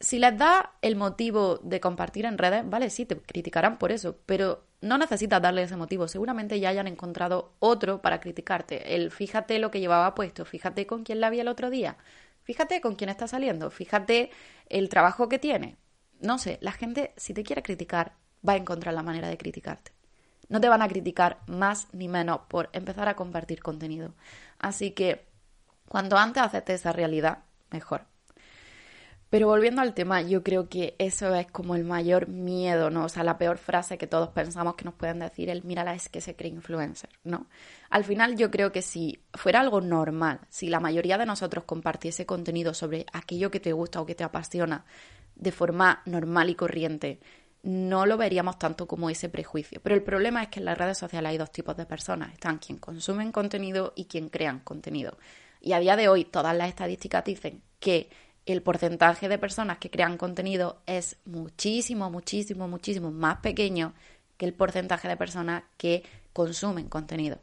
[0.00, 4.18] Si les da el motivo de compartir en redes, vale, sí, te criticarán por eso,
[4.26, 6.08] pero no necesitas darle ese motivo.
[6.08, 8.96] Seguramente ya hayan encontrado otro para criticarte.
[8.96, 11.98] El fíjate lo que llevaba puesto, fíjate con quién la vi el otro día,
[12.42, 14.30] fíjate con quién está saliendo, fíjate
[14.68, 15.76] el trabajo que tiene.
[16.20, 18.14] No sé, la gente, si te quiere criticar,
[18.46, 19.92] va a encontrar la manera de criticarte.
[20.48, 24.14] No te van a criticar más ni menos por empezar a compartir contenido.
[24.58, 25.26] Así que,
[25.88, 28.10] cuanto antes aceptes esa realidad, mejor.
[29.30, 33.04] Pero volviendo al tema, yo creo que eso es como el mayor miedo, ¿no?
[33.04, 36.08] O sea, la peor frase que todos pensamos que nos pueden decir, el mírala es
[36.08, 37.46] que se cree influencer, ¿no?
[37.90, 42.26] Al final yo creo que si fuera algo normal, si la mayoría de nosotros compartiese
[42.26, 44.84] contenido sobre aquello que te gusta o que te apasiona
[45.36, 47.20] de forma normal y corriente,
[47.62, 49.80] no lo veríamos tanto como ese prejuicio.
[49.82, 52.32] Pero el problema es que en las redes sociales hay dos tipos de personas.
[52.32, 55.18] Están quien consumen contenido y quien crean contenido.
[55.60, 58.08] Y a día de hoy todas las estadísticas dicen que
[58.46, 63.94] el porcentaje de personas que crean contenido es muchísimo, muchísimo, muchísimo más pequeño
[64.36, 67.38] que el porcentaje de personas que consumen contenido.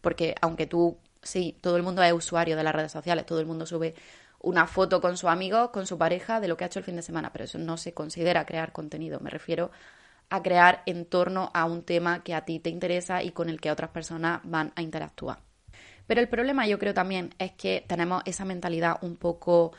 [0.00, 3.46] Porque aunque tú, sí, todo el mundo es usuario de las redes sociales, todo el
[3.46, 3.94] mundo sube
[4.40, 6.96] una foto con su amigo, con su pareja, de lo que ha hecho el fin
[6.96, 9.20] de semana, pero eso no se considera crear contenido.
[9.20, 9.70] Me refiero
[10.30, 13.60] a crear en torno a un tema que a ti te interesa y con el
[13.60, 15.38] que otras personas van a interactuar.
[16.06, 19.72] Pero el problema yo creo también es que tenemos esa mentalidad un poco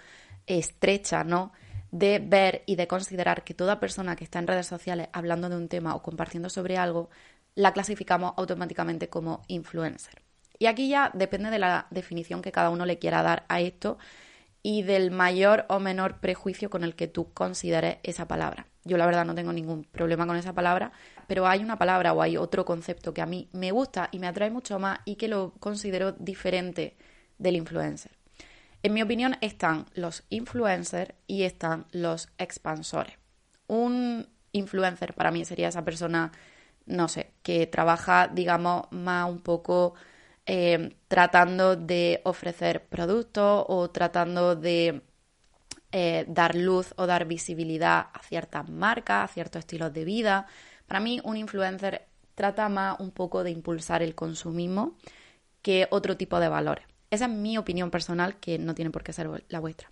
[0.45, 1.51] estrecha, ¿no?
[1.91, 5.55] De ver y de considerar que toda persona que está en redes sociales hablando de
[5.55, 7.09] un tema o compartiendo sobre algo,
[7.55, 10.21] la clasificamos automáticamente como influencer.
[10.59, 13.97] Y aquí ya depende de la definición que cada uno le quiera dar a esto
[14.61, 18.67] y del mayor o menor prejuicio con el que tú consideres esa palabra.
[18.83, 20.91] Yo la verdad no tengo ningún problema con esa palabra,
[21.27, 24.27] pero hay una palabra o hay otro concepto que a mí me gusta y me
[24.27, 26.97] atrae mucho más y que lo considero diferente
[27.37, 28.11] del influencer.
[28.81, 33.15] En mi opinión están los influencers y están los expansores.
[33.67, 36.31] Un influencer para mí sería esa persona,
[36.85, 39.95] no sé, que trabaja, digamos, más un poco
[40.51, 45.03] eh, tratando de ofrecer productos o tratando de
[45.91, 50.47] eh, dar luz o dar visibilidad a ciertas marcas, a ciertos estilos de vida.
[50.88, 54.97] Para mí, un influencer trata más un poco de impulsar el consumismo
[55.62, 56.85] que otro tipo de valores.
[57.12, 59.91] Esa es mi opinión personal, que no tiene por qué ser la vuestra.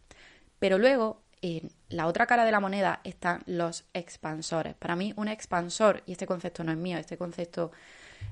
[0.57, 4.73] Pero luego, en la otra cara de la moneda están los expansores.
[4.73, 7.71] Para mí, un expansor, y este concepto no es mío, este concepto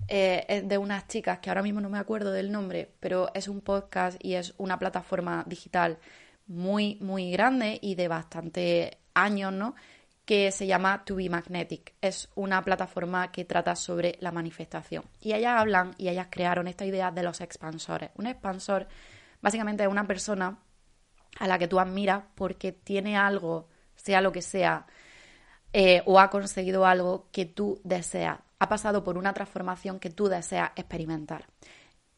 [0.07, 3.47] eh, es de unas chicas que ahora mismo no me acuerdo del nombre, pero es
[3.47, 5.97] un podcast y es una plataforma digital
[6.47, 9.75] muy, muy grande y de bastante años, ¿no?
[10.25, 11.93] que se llama To Be Magnetic.
[12.01, 15.03] Es una plataforma que trata sobre la manifestación.
[15.21, 18.09] Y ellas hablan y ellas crearon esta idea de los expansores.
[18.15, 18.87] Un expansor
[19.41, 20.57] básicamente es una persona
[21.39, 24.87] a la que tú admiras porque tiene algo, sea lo que sea,
[25.73, 28.39] eh, o ha conseguido algo que tú deseas.
[28.59, 31.47] Ha pasado por una transformación que tú deseas experimentar.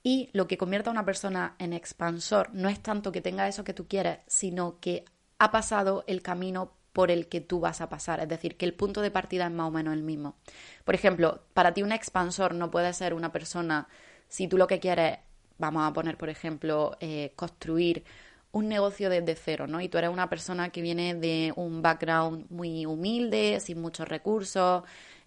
[0.04, 3.63] Y lo que convierte a una persona en expansor no es tanto que tenga eso
[3.63, 5.04] que tú quieres, sino que
[5.39, 8.19] ha pasado el camino por el que tú vas a pasar.
[8.21, 10.36] Es decir, que el punto de partida es más o menos el mismo.
[10.84, 13.88] Por ejemplo, para ti un expansor no puede ser una persona,
[14.28, 15.19] si tú lo que quieres,
[15.58, 18.04] vamos a poner, por ejemplo, eh, construir
[18.52, 19.82] un negocio desde cero, ¿no?
[19.82, 24.84] Y tú eres una persona que viene de un background muy humilde, sin muchos recursos,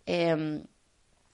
[0.06, 0.64] em,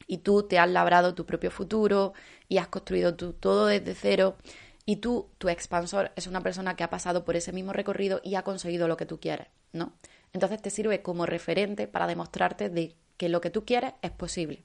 [0.06, 2.12] y tú te has labrado tu propio futuro
[2.48, 4.36] y has construido todo desde cero.
[4.84, 8.36] Y tú, tu expansor, es una persona que ha pasado por ese mismo recorrido y
[8.36, 9.92] ha conseguido lo que tú quieres, ¿no?
[10.32, 14.62] Entonces te sirve como referente para demostrarte de que lo que tú quieres es posible.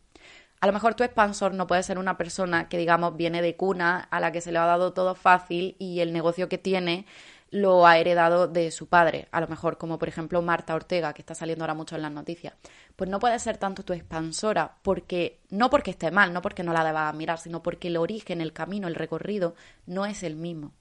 [0.59, 4.07] A lo mejor tu expansor no puede ser una persona que, digamos, viene de cuna,
[4.11, 7.07] a la que se le ha dado todo fácil y el negocio que tiene
[7.51, 9.27] lo ha heredado de su padre.
[9.31, 12.11] A lo mejor, como por ejemplo Marta Ortega, que está saliendo ahora mucho en las
[12.11, 12.53] noticias.
[12.95, 16.73] Pues no puede ser tanto tu expansora, porque no porque esté mal, no porque no
[16.73, 20.73] la debas mirar, sino porque el origen, el camino, el recorrido no es el mismo.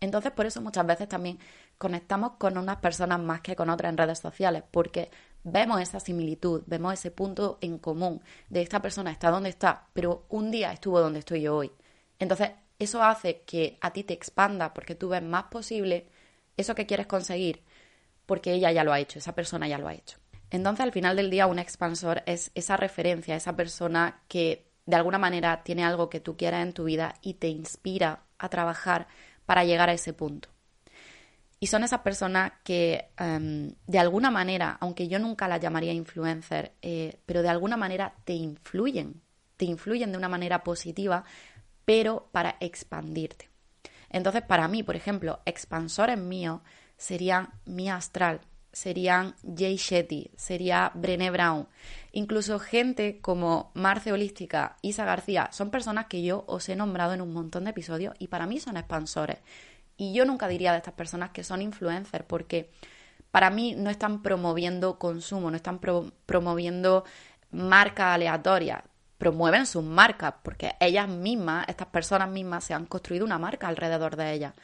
[0.00, 1.38] Entonces, por eso muchas veces también
[1.78, 5.10] conectamos con unas personas más que con otras en redes sociales, porque
[5.44, 10.24] vemos esa similitud, vemos ese punto en común de esta persona está donde está, pero
[10.30, 11.70] un día estuvo donde estoy yo hoy.
[12.18, 16.08] Entonces, eso hace que a ti te expanda porque tú ves más posible
[16.56, 17.62] eso que quieres conseguir
[18.26, 20.18] porque ella ya lo ha hecho, esa persona ya lo ha hecho.
[20.50, 25.18] Entonces, al final del día, un expansor es esa referencia, esa persona que de alguna
[25.18, 29.08] manera tiene algo que tú quieras en tu vida y te inspira a trabajar
[29.46, 30.48] para llegar a ese punto.
[31.60, 36.72] Y son esas personas que em, de alguna manera, aunque yo nunca las llamaría influencer,
[36.82, 39.22] eh, pero de alguna manera te influyen,
[39.56, 41.24] te influyen de una manera positiva,
[41.84, 43.53] pero para expandirte.
[44.14, 46.60] Entonces, para mí, por ejemplo, expansores míos
[46.96, 51.66] serían mi astral, serían Jay Shetty, sería Brené Brown,
[52.12, 57.22] incluso gente como Marce Holística, Isa García, son personas que yo os he nombrado en
[57.22, 59.38] un montón de episodios y para mí son expansores.
[59.96, 62.70] Y yo nunca diría de estas personas que son influencers porque
[63.32, 65.80] para mí no están promoviendo consumo, no están
[66.24, 67.02] promoviendo
[67.50, 68.84] marcas aleatorias,
[69.18, 74.16] promueven sus marcas porque ellas mismas, estas personas mismas, se han construido una marca alrededor
[74.16, 74.54] de ellas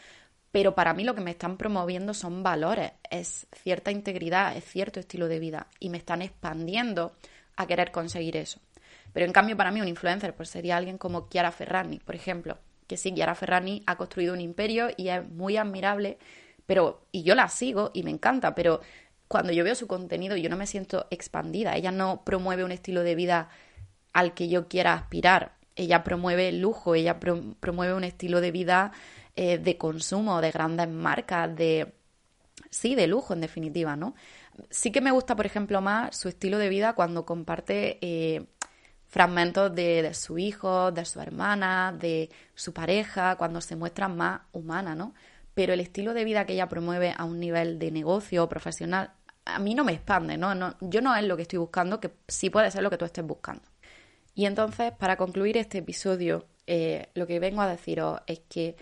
[0.53, 4.99] pero para mí lo que me están promoviendo son valores, es cierta integridad, es cierto
[4.99, 7.13] estilo de vida y me están expandiendo
[7.57, 8.61] a querer conseguir eso.
[9.13, 12.59] Pero en cambio para mí un influencer pues sería alguien como Chiara Ferrani, por ejemplo,
[12.89, 16.19] que sí, Chiara Ferrani ha construido un imperio y es muy admirable,
[16.67, 18.81] pero y yo la sigo y me encanta, pero
[19.29, 23.05] cuando yo veo su contenido yo no me siento expandida, ella no promueve un estilo
[23.05, 23.51] de vida
[24.13, 28.93] al que yo quiera aspirar, ella promueve el lujo, ella promueve un estilo de vida
[29.37, 31.95] eh, de consumo, de grandes marcas, de...
[32.69, 34.15] Sí, de lujo en definitiva, ¿no?
[34.69, 38.47] Sí que me gusta, por ejemplo, más su estilo de vida cuando comparte eh,
[39.09, 44.95] fragmentos de, su hijo, de su hermana, de su pareja, cuando se muestra más humana,
[44.95, 45.15] ¿no?
[45.55, 49.13] Pero el estilo de vida que ella promueve a un nivel de negocio profesional,
[49.45, 50.55] a mí no me expande, ¿no?
[50.55, 53.05] no yo no es lo que estoy buscando, que sí puede ser lo que tú
[53.05, 53.63] estés buscando.
[54.35, 58.77] Y entonces, para concluir este episodio, eh, lo que vengo a deciros es que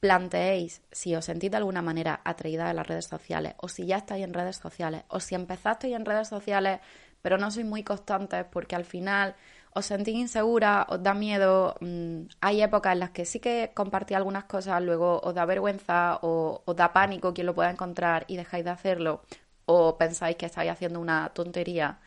[0.00, 3.96] planteéis si os sentís de alguna manera atraída a las redes sociales o si ya
[3.96, 6.80] estáis en redes sociales o si empezasteis en redes sociales
[7.22, 9.34] pero no sois muy constantes porque al final
[9.72, 14.12] os sentís insegura, os da miedo, mm, hay épocas en las que sí que compartí
[14.14, 18.36] algunas cosas, luego os da vergüenza o os da pánico quien lo pueda encontrar y
[18.36, 19.22] dejáis de hacerlo
[19.66, 21.98] o pensáis que estáis haciendo una tontería,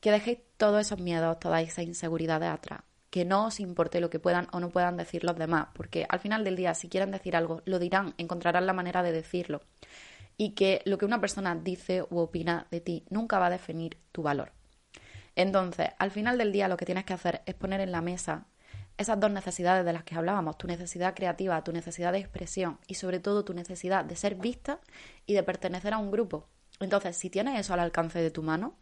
[0.00, 4.08] que dejéis todos esos miedos, toda esa inseguridad de atrás que no os importe lo
[4.08, 7.10] que puedan o no puedan decir los demás, porque al final del día, si quieren
[7.10, 9.62] decir algo, lo dirán, encontrarán la manera de decirlo.
[10.36, 13.98] Y que lo que una persona dice u opina de ti nunca va a definir
[14.12, 14.52] tu valor.
[15.34, 18.46] Entonces, al final del día, lo que tienes que hacer es poner en la mesa
[18.96, 22.94] esas dos necesidades de las que hablábamos, tu necesidad creativa, tu necesidad de expresión y
[22.94, 24.80] sobre todo tu necesidad de ser vista
[25.26, 26.46] y de pertenecer a un grupo.
[26.80, 28.76] Entonces, si tienes eso al alcance de tu mano,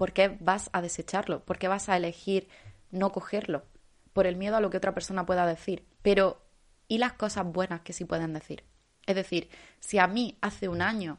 [0.00, 1.44] ¿por qué vas a desecharlo?
[1.44, 2.48] ¿Por qué vas a elegir
[2.90, 3.64] no cogerlo
[4.14, 5.84] por el miedo a lo que otra persona pueda decir.
[6.00, 6.40] Pero,
[6.88, 8.64] ¿y las cosas buenas que sí pueden decir?
[9.04, 11.18] Es decir, si a mí hace un año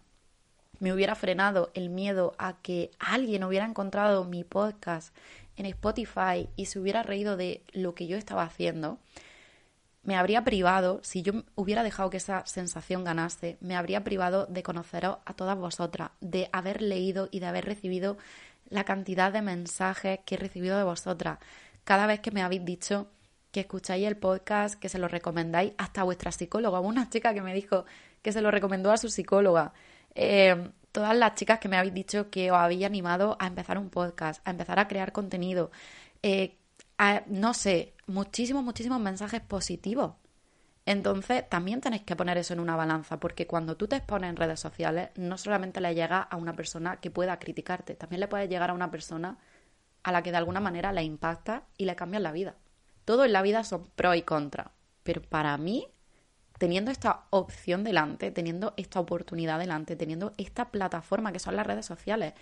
[0.79, 5.15] me hubiera frenado el miedo a que alguien hubiera encontrado mi podcast
[5.57, 8.97] en Spotify y se hubiera reído de lo que yo estaba haciendo,
[10.03, 14.63] me habría privado, si yo hubiera dejado que esa sensación ganase, me habría privado de
[14.63, 18.17] conoceros a todas vosotras, de haber leído y de haber recibido
[18.71, 21.37] la cantidad de mensajes que he recibido de vosotras.
[21.83, 23.07] Cada vez que me habéis dicho
[23.51, 26.79] que escucháis el podcast, que se lo recomendáis hasta a vuestra psicóloga.
[26.79, 27.85] Una chica que me dijo
[28.21, 29.73] que se lo recomendó a su psicóloga.
[30.15, 33.89] Eh, todas las chicas que me habéis dicho que os habéis animado a empezar un
[33.89, 35.71] podcast, a empezar a crear contenido.
[36.23, 36.57] Eh,
[37.27, 40.13] no sé, muchísimos, muchísimos mensajes positivos.
[40.85, 44.35] Entonces, también tenéis que poner eso en una balanza, porque cuando tú te expones en
[44.35, 48.47] redes sociales, no solamente le llega a una persona que pueda criticarte, también le puede
[48.47, 49.37] llegar a una persona
[50.03, 52.55] a la que de alguna manera le impacta y le cambia la vida.
[53.05, 54.67] Todo en la vida son pros y contras,
[55.03, 55.87] pero para mí,
[56.57, 61.85] teniendo esta opción delante, teniendo esta oportunidad delante, teniendo esta plataforma que son las redes
[61.85, 62.33] sociales,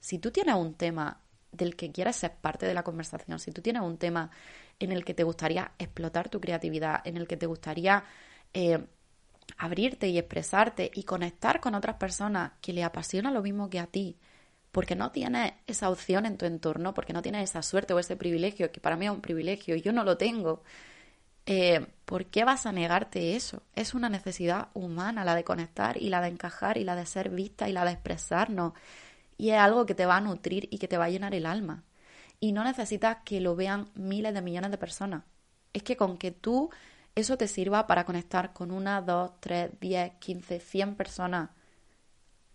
[0.00, 1.20] si tú tienes un tema
[1.52, 4.30] del que quieres ser parte de la conversación, si tú tienes un tema
[4.78, 8.04] en el que te gustaría explotar tu creatividad, en el que te gustaría
[8.54, 8.84] eh,
[9.56, 13.86] abrirte y expresarte y conectar con otras personas que le apasiona lo mismo que a
[13.86, 14.16] ti,
[14.72, 18.16] porque no tienes esa opción en tu entorno, porque no tienes esa suerte o ese
[18.16, 20.62] privilegio, que para mí es un privilegio y yo no lo tengo,
[21.46, 23.62] eh, ¿por qué vas a negarte eso?
[23.74, 27.30] Es una necesidad humana la de conectar y la de encajar y la de ser
[27.30, 28.74] vista y la de expresarnos
[29.38, 31.46] y es algo que te va a nutrir y que te va a llenar el
[31.46, 31.84] alma.
[32.40, 35.24] Y no necesitas que lo vean miles de millones de personas.
[35.72, 36.70] Es que con que tú
[37.14, 41.50] eso te sirva para conectar con una, dos, tres, diez, quince, cien personas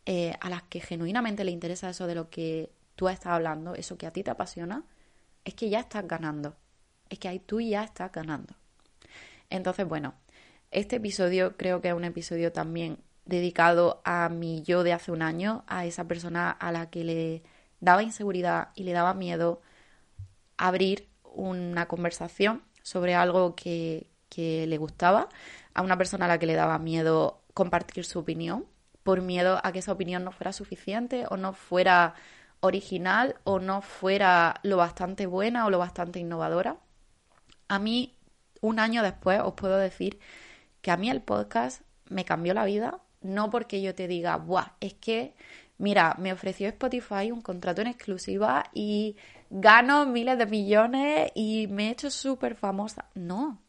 [0.06, 3.98] eh, a las que genuinamente le interesa eso de lo que tú estás hablando, eso
[3.98, 4.84] que a ti te apasiona,
[5.44, 6.56] es que ya estás ganando.
[7.10, 8.56] Es que ahí tú ya estás ganando.
[9.50, 10.14] Entonces, bueno,
[10.72, 15.22] este episodio creo que es un episodio también dedicado a mi yo de hace un
[15.22, 17.44] año, a esa persona a la que le
[17.80, 19.62] daba inseguridad y le daba miedo
[20.64, 25.28] abrir una conversación sobre algo que, que le gustaba,
[25.74, 28.66] a una persona a la que le daba miedo compartir su opinión,
[29.04, 32.16] por miedo a que esa opinión no fuera suficiente o no fuera
[32.62, 36.78] original o no fuera lo bastante buena o lo bastante innovadora.
[37.68, 38.16] A mí,
[38.62, 40.18] un año después, os puedo decir
[40.82, 44.76] que a mí el podcast me cambió la vida, no porque yo te diga, Buah,
[44.80, 45.36] es que,
[45.78, 49.18] mira, me ofreció Spotify un contrato en exclusiva y
[49.56, 53.06] gano miles de millones y me he hecho súper famosa.
[53.14, 53.62] No,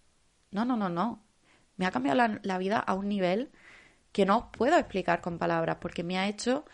[0.50, 1.22] no, no, no, no.
[1.76, 3.50] Me ha cambiado la, vida a un nivel
[4.10, 6.64] que no os puedo explicar con palabras, porque me ha hecho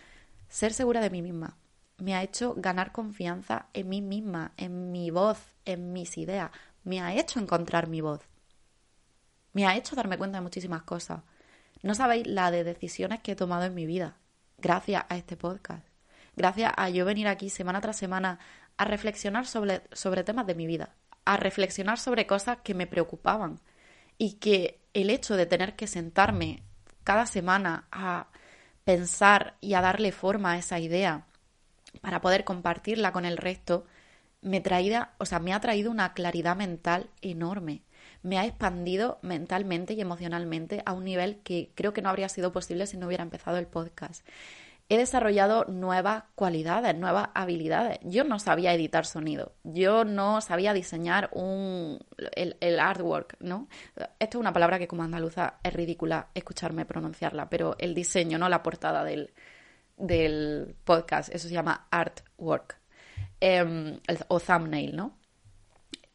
[0.48, 1.56] ser segura de mí misma,
[1.98, 6.50] me ha hecho ganar confianza en mí misma, en mi voz, en mis ideas,
[6.84, 8.20] me ha hecho encontrar mi voz,
[9.54, 11.22] me ha hecho darme cuenta de muchísimas cosas.
[11.82, 14.16] No sabéis la de decisiones que he tomado en mi vida,
[14.58, 15.86] gracias a este podcast,
[16.36, 18.38] gracias a yo venir aquí semana tras semana
[18.80, 20.94] a reflexionar sobre, sobre temas de mi vida,
[21.26, 23.60] a reflexionar sobre cosas que me preocupaban
[24.16, 26.62] y que el hecho de tener que sentarme
[27.04, 28.28] cada semana a
[28.84, 31.26] pensar y a darle forma a esa idea
[32.00, 33.84] para poder compartirla con el resto,
[34.40, 37.82] me traída, o sea, me ha traído una claridad mental enorme.
[38.22, 42.50] Me ha expandido mentalmente y emocionalmente a un nivel que creo que no habría sido
[42.50, 44.26] posible si no hubiera empezado el podcast
[44.90, 48.00] he desarrollado nuevas cualidades, nuevas habilidades.
[48.02, 52.00] Yo no sabía editar sonido, yo no sabía diseñar un,
[52.32, 53.68] el, artwork, ¿no?
[54.18, 58.48] Esto es una palabra que como andaluza es ridícula escucharme pronunciarla, pero el diseño, no
[58.48, 59.32] la portada del,
[59.96, 62.76] del podcast, eso se llama artwork
[63.38, 65.19] em, o thumbnail, ¿no?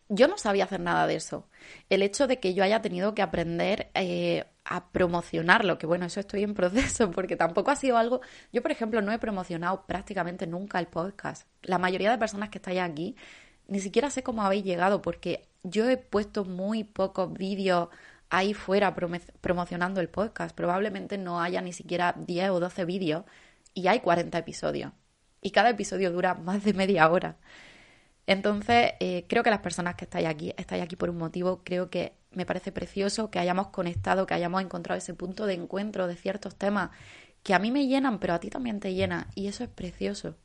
[0.08, 1.50] Yo no sabía hacer nada de eso.
[1.90, 6.20] El hecho de que yo haya tenido que aprender eh, a promocionarlo, que bueno, eso
[6.20, 8.22] estoy en proceso porque tampoco ha sido algo...
[8.54, 11.48] Yo, por ejemplo, no he promocionado prácticamente nunca el podcast.
[11.64, 13.16] La mayoría de personas que estáis aquí,
[13.68, 17.90] ni siquiera sé cómo habéis llegado porque yo he puesto muy pocos vídeos
[18.30, 18.96] ahí fuera
[19.42, 20.56] promocionando el podcast.
[20.56, 23.24] Probablemente no haya ni siquiera 10 o 12 vídeos
[23.74, 24.92] y hay 40 episodios.
[25.42, 27.38] Y cada episodio dura más de media hora.
[28.28, 31.90] Entonces, eh, creo que las personas que estáis aquí, estáis aquí por un motivo, creo
[31.90, 36.16] que me parece precioso que hayamos conectado, que hayamos encontrado ese punto de encuentro de
[36.16, 36.90] ciertos temas
[37.44, 40.36] que a mí me llenan, pero a ti también te llena, y eso es precioso.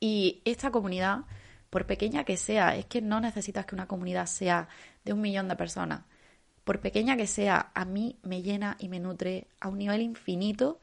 [0.00, 1.24] Y esta comunidad,
[1.68, 4.68] por pequeña que sea, es que no necesitas que una comunidad sea
[5.04, 6.04] de un millón de personas.
[6.64, 10.80] Por pequeña que sea, a mí me llena y me nutre a un nivel infinito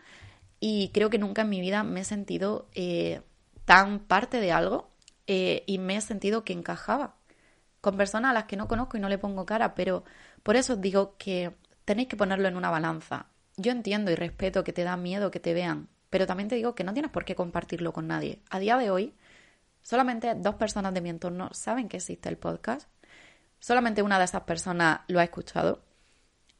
[0.59, 3.21] y creo que nunca en mi vida me he sentido eh,
[3.65, 4.90] tan parte de algo
[5.33, 7.15] eh, y me he sentido que encajaba
[7.79, 10.03] con personas a las que no conozco y no le pongo cara, pero
[10.43, 11.55] por eso os digo que
[11.85, 13.27] tenéis que ponerlo en una balanza.
[13.55, 16.75] Yo entiendo y respeto que te da miedo que te vean, pero también te digo
[16.75, 18.41] que no tienes por qué compartirlo con nadie.
[18.49, 19.15] A día de hoy,
[19.83, 22.89] solamente dos personas de mi entorno saben que existe el podcast.
[23.61, 25.81] Solamente una de esas personas lo ha escuchado.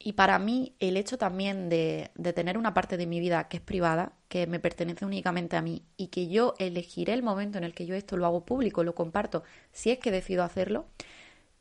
[0.04, 3.58] Y para mí, el hecho también de, de, tener una parte de mi vida que
[3.58, 7.64] es privada, que me pertenece únicamente a mí y que yo elegiré el momento en
[7.64, 10.88] el que yo esto lo hago público, lo comparto, si es que decido hacerlo,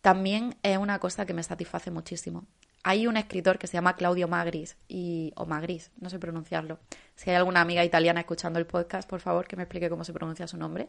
[0.00, 2.46] también es una cosa que me satisface muchísimo.
[2.82, 6.78] Hay un escritor que se llama Claudio Magris, y, o Magris, no sé pronunciarlo.
[7.16, 10.14] Si hay alguna amiga italiana escuchando el podcast, por favor que me explique cómo se
[10.14, 10.88] pronuncia su nombre.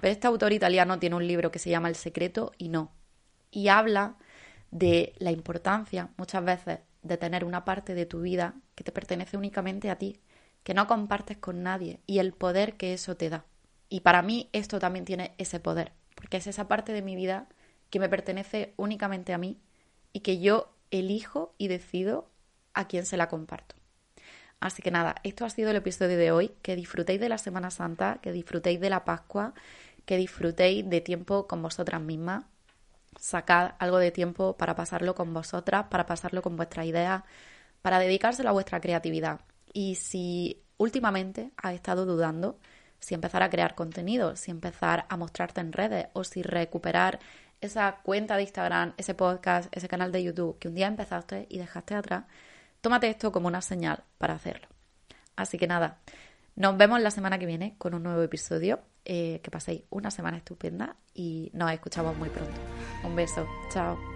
[0.00, 2.92] Pero este autor italiano tiene un libro que se llama El secreto y no.
[3.50, 4.14] Y habla
[4.70, 9.36] de la importancia muchas veces de tener una parte de tu vida que te pertenece
[9.36, 10.20] únicamente a ti,
[10.62, 13.44] que no compartes con nadie y el poder que eso te da.
[13.88, 17.48] Y para mí esto también tiene ese poder, porque es esa parte de mi vida
[17.90, 19.58] que me pertenece únicamente a mí
[20.12, 22.30] y que yo elijo y decido
[22.74, 23.74] a quién se la comparto.
[24.60, 26.52] Así que nada, esto ha sido el episodio de hoy.
[26.62, 29.54] Que disfrutéis de la Semana Santa, que disfrutéis de la Pascua,
[30.06, 32.44] que disfrutéis de tiempo con vosotras mismas.
[33.18, 37.22] Sacad algo de tiempo para pasarlo con vosotras, para pasarlo con vuestras ideas,
[37.82, 39.40] para dedicárselo a vuestra creatividad.
[39.72, 42.58] Y si últimamente has estado dudando
[43.02, 47.18] si empezar a crear contenido, si empezar a mostrarte en redes o si recuperar
[47.60, 51.58] esa cuenta de Instagram, ese podcast, ese canal de YouTube que un día empezaste y
[51.58, 52.24] dejaste atrás,
[52.80, 54.68] tómate esto como una señal para hacerlo.
[55.34, 55.98] Así que nada,
[56.54, 58.80] nos vemos la semana que viene con un nuevo episodio.
[59.04, 62.60] Eh, que paséis una semana estupenda y nos escuchamos muy pronto.
[63.04, 64.11] Un beso, chao.